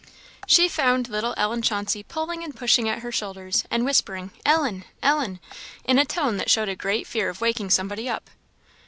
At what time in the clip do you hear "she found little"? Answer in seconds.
0.47-1.35